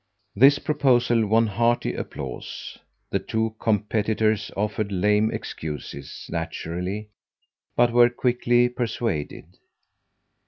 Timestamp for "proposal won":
0.57-1.45